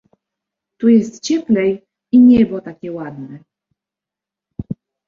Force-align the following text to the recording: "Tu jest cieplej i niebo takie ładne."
"Tu 0.79 0.87
jest 0.87 1.21
cieplej 1.23 1.85
i 2.11 2.19
niebo 2.19 2.61
takie 2.61 2.91
ładne." 2.91 3.39